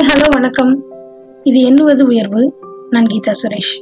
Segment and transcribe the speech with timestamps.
[0.00, 0.70] Hi hello வணக்கம்.
[1.44, 2.42] இது எண்ணுவது உயர்வு.
[2.90, 3.72] நான் கீதா சுரேஷ்.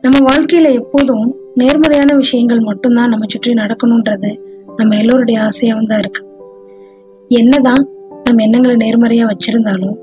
[0.00, 4.30] நம்ம வாழ்க்கையில எப்போதும் நேர்மறையான விஷயங்கள் மட்டும்தான் நம்ம சுற்றி நடக்கணும்ன்றது
[4.76, 6.22] நம்ம எல்லோருடைய ஆசையாவும் தான் இருக்கு.
[7.28, 7.82] என்னதான்
[8.24, 9.96] நம்ம எண்ணங்களை நேர்மறையா வச்சிருந்தாலும்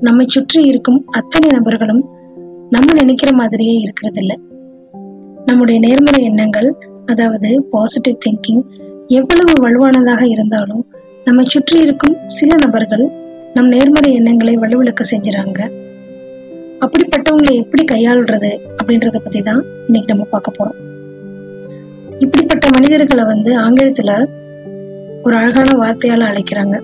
[0.00, 2.02] நம்மை சுற்றி இருக்கும் அத்தனை நபர்களும்
[2.70, 4.36] நம்ம நினைக்கிற மாதிரியே இருக்கிறது இல்லை
[5.44, 6.70] நம்முடைய நேர்மறை எண்ணங்கள்
[7.06, 8.64] அதாவது பாசிட்டிவ் திங்கிங்
[9.06, 10.86] எவ்வளவு வலுவானதாக இருந்தாலும்
[11.24, 13.22] நம்மை சுற்றி இருக்கும் சில நபர்கள்
[13.54, 15.60] நம் நேர்மறை எண்ணங்களை வலுவிழக்க செஞ்சுறாங்க.
[16.80, 20.78] அப்படிப்பட்டவங்களை எப்படி கையாளுறது அப்படின்றத பத்தி தான் இன்னைக்கு நம்ம பார்க்க போறோம்.
[22.18, 24.26] இப்படிப்பட்ட மனிதர்களை வந்து ஆங்கிலத்துல
[25.22, 26.82] ஒரு அழகான வார்த்தையால அழைக்கிறாங்க.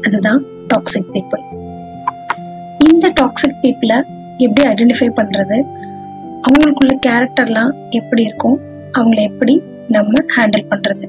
[0.00, 0.44] அதுதான்
[0.74, 1.44] டாக்ஸிக் பீப்புள்
[2.92, 4.02] இந்த டாக்ஸிக் பீப்புளை
[4.38, 5.58] எப்படி ஐடென்டிஃபை பண்றது?
[6.46, 8.60] அவங்களுக்குள்ள கேரக்டர்லாம் எப்படி இருக்கும்?
[8.98, 11.08] அவங்கள எப்படி நம்ம ஹேண்டில் பண்றது?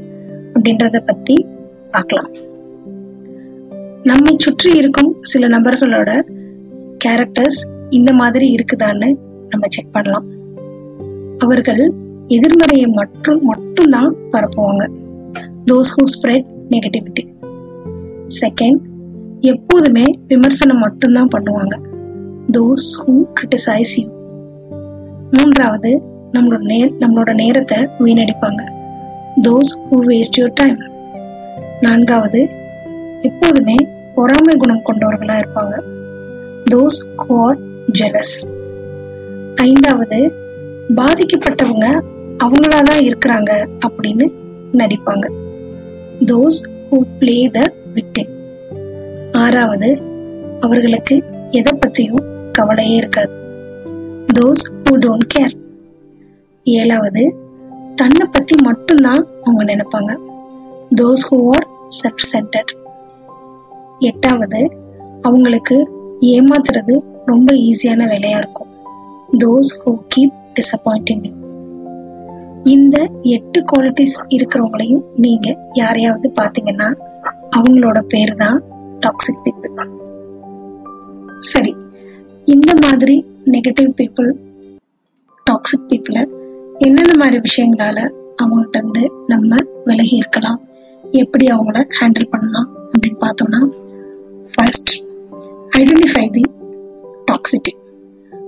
[0.54, 1.48] அப்படின்றத பத்தி
[1.92, 2.32] பார்க்கலாம்.
[4.04, 6.10] நம்மை சுற்றி இருக்கும் சில நபர்களோட
[7.06, 9.10] கேரக்டர்ஸ் இந்த மாதிரி இருக்குதான்னு
[9.50, 10.28] நம்ம செக் பண்ணலாம்.
[11.38, 11.94] அவர்கள்
[12.28, 14.84] எதிர்மறையை மட்டும் மட்டும்தான் பரப்புவாங்க.
[15.66, 17.24] Those who spread negativity
[18.42, 18.80] second
[19.40, 21.76] எப்போதுமே விமர்சனம் மட்டும்தான் பண்ணுவாங்க.
[22.52, 24.08] தோஸ் ஹூ கிரிட்டிசைஸ் யூ
[25.32, 25.92] மூன்றாவது
[26.32, 28.62] நம்மளோட நே நம்மளோட நேரத்தை வீணடிப்பாங்க.
[29.42, 30.80] Those who waste your time
[31.82, 32.42] நான்காவது
[33.22, 33.76] எப்போதுமே
[34.16, 35.82] பொறாமை குணம் கொண்டவர்களா இருப்பாங்க.
[36.74, 37.58] தோஸ் ஹூ
[38.00, 38.48] ஜெலஸ்
[39.56, 40.34] ஐந்தாவது
[40.96, 42.02] பாதிக்கப்பட்டவங்க
[42.44, 44.32] அவங்களாதான் இருக்கிறாங்க அப்படின்னு
[44.72, 45.32] நடிப்பாங்க.
[46.26, 46.60] Those
[46.92, 48.30] who play the victim
[49.32, 50.02] ஆறாவது
[50.60, 53.36] அவர்களுக்கு எதை பத்தியும் கவலையே இருக்காது.
[54.40, 55.60] தோஸ் ஹூ டோன்ட் கேர்
[56.64, 57.36] ஏழாவது
[57.96, 60.18] தன்னை பத்தி மட்டும்தான் அவங்க நினைப்பாங்க.
[61.02, 61.68] Those who are
[62.04, 62.82] self centred
[64.04, 64.62] எட்டாவது
[65.22, 65.78] அவங்களுக்கு
[66.20, 66.94] ஏமாத்துறது
[67.26, 68.70] ரொம்ப ஈஸியான வேலையா இருக்கும்.
[69.44, 71.42] தோஸ் ஹூ கீப் டிசப்பாயிண்டிங்
[72.64, 76.90] இந்த எட்டு குவாலிட்டிஸ் இருக்கிறவங்களையும் நீங்க யாரையாவது பாத்தீங்கன்னா
[77.52, 78.64] அவங்களோட பேர் தான்
[79.00, 79.90] டாக்ஸிக் பீப்புள்
[81.40, 81.76] சரி
[82.46, 84.30] இந்த மாதிரி நெகட்டிவ் பீப்புள்
[85.48, 86.24] டாக்ஸிக் பீப்புளை
[86.78, 87.98] என்னென்ன மாதிரி விஷயங்களால
[88.44, 89.56] அவங்கள்ட்ட இருந்து நம்ம
[89.86, 90.60] விலகி இருக்கலாம்?
[91.04, 93.60] எப்படி அவங்கள ஹேண்டில் பண்ணலாம் அப்படின்னு பார்த்தோம்னா
[94.64, 94.92] ஃபர்ஸ்ட்
[95.70, 96.42] ஐடென்டிஃபை தி
[97.26, 97.72] டாக்ஸிட்டி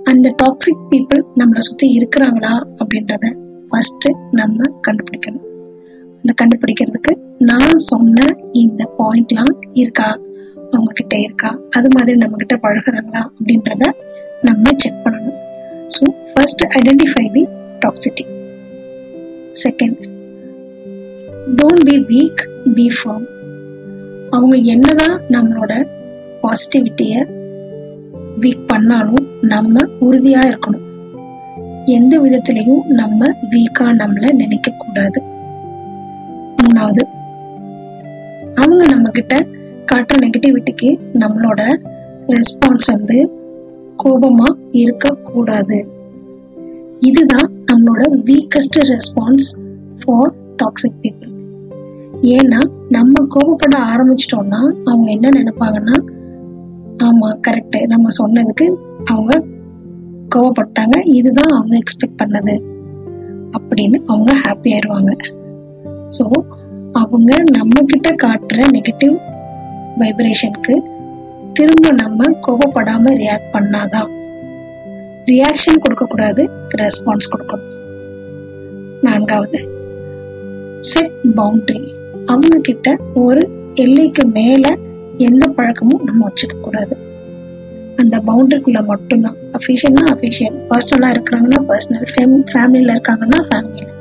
[0.04, 3.24] அந்த டாக்ஸிக் பீப்புள் நம்மளை சுற்றி இருக்கிறாங்களா அப்படின்றத
[3.68, 5.44] ஃபர்ஸ்ட் நம்ம கண்டுபிடிக்கணும்.
[6.16, 10.18] அந்த கண்டுபிடிக்கிறதுக்கு நான் சொன்ன இந்த பாயிண்ட்லாம் இருக்கா?
[10.70, 11.58] அவங்க கிட்ட இருக்கா?
[11.70, 13.22] அது மாதிரி நம்ம கிட்ட பழகுறாங்களா?
[13.28, 13.92] அப்படின்றத
[14.42, 15.38] நம்ம செக் பண்ணணும்.
[15.86, 17.48] So first identify the
[17.80, 18.26] toxicity
[19.52, 20.00] second
[21.56, 23.26] don't be weak be firm
[24.30, 25.94] அவங்க என்னதான் நம்மளோட
[26.46, 27.14] பாசிட்டிவிட்டிய
[28.40, 30.84] வீக் பண்ணாலும் நம்ம உறுதியா இருக்கணும்.
[31.84, 35.22] எந்த விதத்திலையும் நம்ம வீக்கா நம்மளை நினைக்க கூடாது.
[36.56, 37.02] மூணாவது
[38.54, 39.36] அவங்க நம்ம கிட்ட
[39.92, 41.60] காட்டுற நெகட்டிவிட்டிக்கு நம்மளோட
[42.28, 43.32] ரெஸ்பான்ஸ் வந்து
[44.04, 45.88] கோபமா இருக்கக்கூடாது.
[47.00, 49.48] இதுதான் நம்மளோட weakest response
[50.04, 50.32] for
[50.62, 51.32] toxic people
[52.22, 55.96] ஏன்னா நம்ம கோபப்பட ஆரம்பிச்சிட்டோம்னா அவங்க என்ன நினைப்பாங்கன்னா
[56.96, 58.74] ஆமா கரெக்ட் நம்ம சொன்னதுக்கு
[59.04, 59.44] அவங்க
[60.34, 61.04] கோவப்பட்டாங்க.
[61.04, 62.54] இதுதான் அவங்க எக்ஸ்பெக்ட் பண்ணது
[63.58, 65.16] அப்படின்னு அவங்க ஹாப்பி ஆயிடுவாங்க
[66.18, 66.30] ஸோ
[66.92, 69.16] அவங்க நம்ம கிட்ட காட்டுற நெகட்டிவ்
[69.98, 70.74] வைப்ரேஷனுக்கு
[71.52, 74.10] திரும்ப நம்ம கோபப்படாம ரியாக்ட் பண்ணாதான்
[75.24, 77.74] ரியாக்ஷன் கொடுக்கக்கூடாது ரெஸ்பான்ஸ் கொடுக்கணும்.
[79.00, 79.70] நான்காவது
[80.80, 81.94] செட் பவுண்டரி
[82.26, 84.76] அவங்க கிட்ட ஒரு எல்லைக்கு மேல
[85.18, 86.96] எந்த பழக்கமும் நம்ம வச்சுக்க கூடாது.
[87.96, 89.36] அந்த பவுண்டரிக்குள்ள மட்டும்தான்.
[89.52, 93.94] அஃபிஷியல்னா அஃபிஷியல் பர்சனலா இருக்கிறாங்கன்னா பர்சனல் ஃபேமிலியில இருக்காங்கன்னா ஃபேமிலியில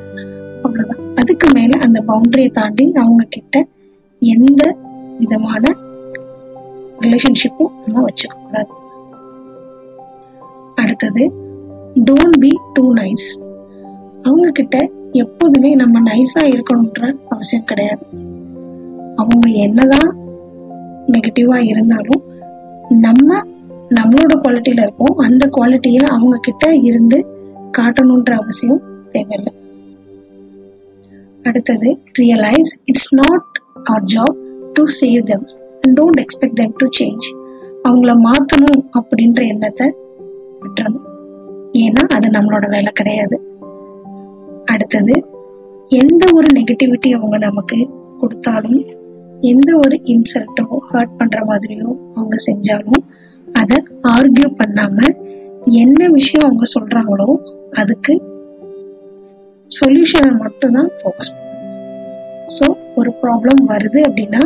[0.64, 1.14] அவ்வளவுதான்.
[1.16, 3.68] அதுக்கு மேல அந்த பவுண்டரியை தாண்டி அவங்க கிட்ட
[4.20, 4.78] எந்த
[5.20, 5.76] விதமான
[7.02, 8.70] ரிலேஷன்ஷிப்பும் நம்ம வச்சுக்க கூடாது.
[10.76, 11.34] அடுத்தது
[11.96, 13.44] டோன்ட் பி டூ நைஸ்
[14.22, 18.06] அவங்க கிட்ட எப்போதுமே நம்ம நைஸா இருக்கணும்ன்ற அவசியம் கிடையாது.
[19.16, 20.16] அவங்க என்னதான்
[21.08, 22.22] நெகட்டிவா இருந்தாலும்
[22.90, 23.42] நம்ம
[23.90, 25.18] நம்மளோட குவாலிட்டியில இருப்போம்.
[25.18, 27.28] அந்த குவாலிட்டிய அவங்க கிட்ட இருந்து
[27.78, 28.82] காட்டணும்ன்ற அவசியம்
[29.12, 29.54] தேவையில்லை.
[31.44, 33.46] அடுத்தது realise it's not
[33.84, 34.38] our job
[34.74, 35.46] to save them
[35.88, 37.26] don't expect them to change
[37.90, 39.96] அவங்கள மாத்தணும் அப்படின்ற எண்ணத்தை
[40.62, 41.06] விட்டுறணும்.
[41.72, 43.44] ஏன்னா அது நம்மளோட வேலை கிடையாது.
[44.66, 45.16] அடுத்தது
[45.88, 48.86] எந்த ஒரு நெகட்டிவிட்டி அவங்க நமக்கு கொடுத்தாலும்
[49.42, 53.04] எந்த ஒரு இன்சல்ட்டோ ஹர்ட் பண்ற மாதிரியோ அவங்க செஞ்சாலும்
[53.48, 54.98] அதை ஆர்கியூ பண்ணாம
[55.66, 57.36] என்ன விஷயம் அவங்க சொல்றாங்களோ
[57.72, 58.22] அதுக்கு
[59.80, 62.46] சொல்யூஷனை மட்டும்தான் ஃபோக்கஸ் பண்ணணும்.
[62.46, 64.42] ஸோ ஒரு ப்ராப்ளம் வருது அப்படின்னா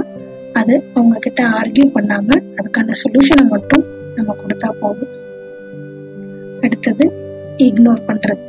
[0.53, 3.83] அது அவங்க கிட்ட ஆர்கியூ பண்ணாம அதுக்கான சொல்யூஷனை மட்டும்
[4.15, 5.09] நம்ம கொடுத்தா போதும்.
[6.61, 7.05] அடுத்தது
[7.57, 8.48] இக்னோர் பண்றது.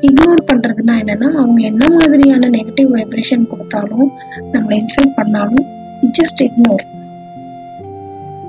[0.00, 4.12] இக்னோர் பண்றதுன்னா என்னன்னா அவங்க என்ன மாதிரியான நெகட்டிவ் வைப்ரேஷன் கொடுத்தாலும்
[4.52, 5.66] நம்மளை இன்சல்ட் பண்ணாலும்
[6.02, 6.84] ஜஸ்ட் இக்னோர்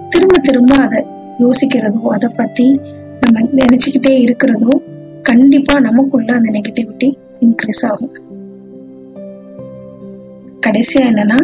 [0.09, 1.05] திரும்ப திரும்ப அதை
[1.39, 2.79] யோசிக்கிறதோ அதை பத்தி
[3.19, 4.81] நம்ம நினைச்சுக்கிட்டே இருக்கிறதோ
[5.23, 8.11] கண்டிப்பா நமக்குள்ள அந்த நெகட்டிவிட்டி இன்க்ரீஸ் ஆகும்.
[10.67, 11.39] கடைசியா என்னன்னா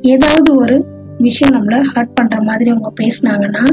[0.00, 0.86] ஏதாவது ஒரு
[1.18, 3.64] விஷயம் நம்மள ஹர்ட் பண்ற மாதிரி அவங்க பேசினாங்கன்னா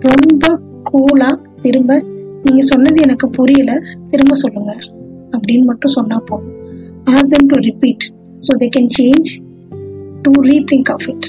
[0.00, 0.60] ரொம்ப
[0.92, 2.02] கூலா திரும்ப
[2.42, 3.78] நீங்க சொன்னது எனக்கு புரியல.
[4.10, 4.76] திரும்ப சொல்லுங்க.
[5.30, 6.54] அப்படின்னு மட்டும் சொன்னா போதும்.
[7.04, 8.04] Ask them to repeat
[8.36, 9.30] so they can change
[10.22, 11.26] to rethink of it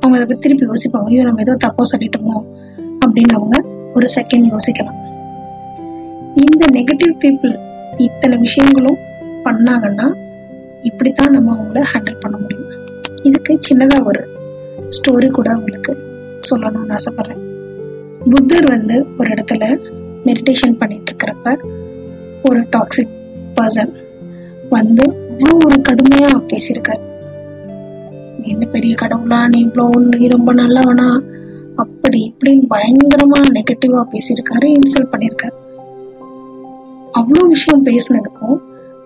[0.00, 1.04] அவங்க அதை பற்றி திருப்பி யோசிப்பாங்க.
[1.04, 2.44] ஐயோ நம்ம ஏதோ தப்போ சொல்லிட்டோமோ?
[2.78, 4.98] அப்படின்னு அவங்க ஒரு செகண்ட் யோசிக்கலாம்.
[6.34, 7.58] இந்த நெகட்டிவ் பீப்புள்
[7.96, 8.98] இத்தனை விஷயங்களும்
[9.44, 10.14] பண்ணாங்கன்னா
[10.82, 12.68] இப்படித்தான் நம்ம அவங்கள ஹேண்டில் பண்ண முடியும்.
[13.22, 14.28] இதுக்கு சின்னதா ஒரு
[14.88, 15.98] ஸ்டோரி கூட உங்களுக்கு
[16.50, 17.42] சொல்லணும்னு ஆசைப்படுறேன்.
[18.30, 19.80] புத்தர் வந்து ஒரு இடத்துல
[20.24, 21.58] மெடிடேஷன் பண்ணிட்டு இருக்கிறப்ப
[22.42, 23.14] ஒரு டாக்ஸிக்
[23.56, 23.92] பர்சன்
[24.68, 25.04] வந்து
[25.38, 27.02] இவ்வளோ ஒரு கடுமையா பேசியிருக்காரு.
[28.38, 29.48] நீ என்ன பெரிய கடவுளா?
[29.48, 31.22] நீ இவ்வளோ நீ ரொம்ப நல்லவனா?
[31.76, 35.56] அப்படி இப்படின்னு பயங்கரமா நெகட்டிவா பேசியிருக்காரு இன்சல்ட் பண்ணியிருக்காரு.
[37.18, 38.58] அவ்வளோ விஷயம் பேசினதுக்கும்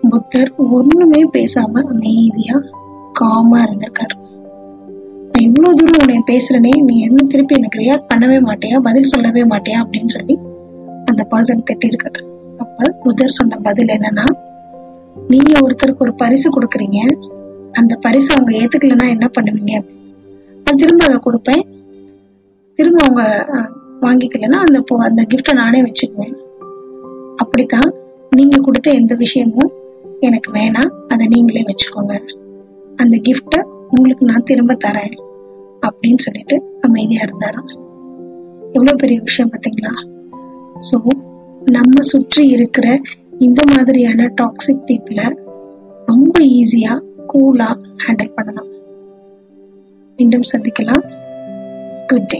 [0.09, 2.61] புத்தர் ஒண்ணுமே பேசாம அமைதியா
[3.13, 4.15] காமா இருந்திருக்காரு.
[5.31, 8.79] நான் இவ்வளவு தூரம் உன்னை பேசுறனே நீ என்ன திருப்பி எனக்கு ரியாக்ட் பண்ணவே மாட்டியா?
[8.79, 9.79] பதில் சொல்லவே மாட்டியா?
[9.83, 10.37] அப்படின்னு சொல்லி
[11.05, 12.23] அந்த பர்சன் திட்டிருக்காரு.
[12.57, 14.43] அப்ப புத்தர் சொன்ன பதில் என்னன்னா
[15.27, 16.97] நீங்க ஒருத்தருக்கு ஒரு பரிசு கொடுக்குறீங்க.
[17.71, 19.89] அந்த பரிசு அவங்க ஏத்துக்கலைன்னா என்ன பண்ணுவீங்க?
[20.63, 21.71] நான் திரும்ப அதை கொடுப்பேன்.
[22.75, 23.47] திரும்ப அவங்க
[24.01, 26.35] வாங்கிக்கலன்னா வாங்கிக்கலைன்னா அந்த அந்த கிஃப்டை நானே வச்சுக்குவேன்.
[27.35, 27.93] அப்படித்தான்
[28.29, 29.71] நீங்க கொடுத்த எந்த விஷயமும்
[30.19, 30.91] எனக்கு வேணாம்.
[31.07, 32.19] அதை நீங்களே வச்சுக்கோங்க.
[32.95, 35.21] அந்த கிஃப்டை உங்களுக்கு நான் திரும்ப தரேன்.
[35.81, 37.67] அப்படின்னு சொல்லிட்டு அமைதியா இருந்தாராம்.
[38.71, 40.13] எவ்வளவு பெரிய விஷயம் பாத்தீங்களா
[40.77, 40.97] சோ
[41.71, 42.99] நம்ம சுற்றி இருக்கிற
[43.37, 45.27] இந்த மாதிரியான டாக்ஸிக் பீப்புளை
[46.05, 46.93] ரொம்ப ஈஸியா
[47.33, 47.69] கூலா
[48.07, 48.67] ஹேண்டில் பண்ணலாம்.
[50.17, 51.03] மீண்டும் சந்திக்கலாம்.
[52.07, 52.39] Good day